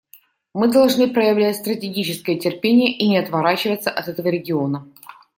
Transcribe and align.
Мы 0.55 0.71
должны 0.71 1.13
проявлять 1.13 1.57
стратегическое 1.57 2.35
терпение 2.35 2.91
и 2.91 3.07
не 3.07 3.19
отворачиваться 3.19 3.91
от 3.91 4.07
этого 4.07 4.29
региона. 4.29 4.87